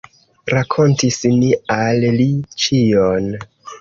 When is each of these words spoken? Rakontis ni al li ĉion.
Rakontis 0.53 1.19
ni 1.41 1.51
al 1.75 2.03
li 2.17 2.27
ĉion. 2.65 3.29